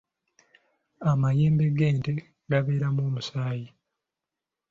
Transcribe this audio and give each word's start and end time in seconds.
Amayembe 1.09 1.65
g’ente 1.77 2.13
gabeeramu 2.49 3.01
omusaayi. 3.09 3.67